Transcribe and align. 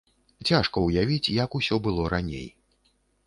Цяжка 0.49 0.81
ўявіць, 0.85 1.33
як 1.43 1.59
усё 1.61 1.75
было 1.87 2.07
раней. 2.17 2.47